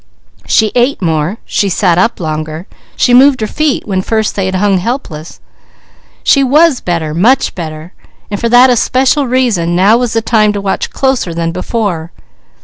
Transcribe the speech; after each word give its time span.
She 0.47 0.71
ate 0.73 0.99
more, 0.99 1.37
she 1.45 1.69
sat 1.69 1.99
up 1.99 2.19
longer, 2.19 2.65
she 2.95 3.13
moved 3.13 3.39
her 3.41 3.45
feet 3.45 3.87
where 3.87 4.01
first 4.01 4.35
they 4.35 4.47
had 4.47 4.55
hung 4.55 4.79
helpless. 4.79 5.39
She 6.23 6.43
was 6.43 6.81
better, 6.83 7.13
much 7.13 7.53
better, 7.53 7.93
and 8.31 8.39
for 8.39 8.49
that 8.49 8.71
especial 8.71 9.27
reason, 9.27 9.75
now 9.75 9.97
was 9.99 10.13
the 10.13 10.21
time 10.23 10.53
to 10.53 10.59
watch 10.59 10.89
closer 10.89 11.35
than 11.35 11.51
before. 11.51 12.11